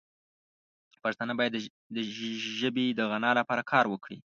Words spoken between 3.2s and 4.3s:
لپاره کار وکړي.